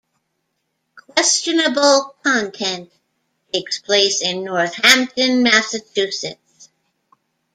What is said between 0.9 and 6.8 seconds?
"Questionable Content" takes place in Northampton, Massachusetts.